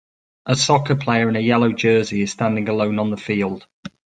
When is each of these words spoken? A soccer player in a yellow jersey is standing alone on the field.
A 0.47 0.55
soccer 0.55 0.95
player 0.95 1.29
in 1.29 1.35
a 1.35 1.39
yellow 1.39 1.71
jersey 1.73 2.23
is 2.23 2.31
standing 2.31 2.67
alone 2.69 2.97
on 2.97 3.11
the 3.11 3.17
field. 3.17 3.67